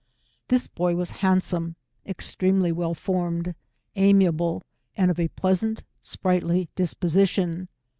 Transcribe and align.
This 0.47 0.65
boy 0.65 0.95
was 0.95 1.11
handsome, 1.21 1.75
extremely 2.07 2.71
well 2.71 2.95
formed, 2.95 3.53
amiable, 3.95 4.63
and 4.97 5.11
of 5.11 5.19
a 5.19 5.27
pleasant 5.27 5.83
sprightly 6.01 6.69
disposition. 6.75 7.67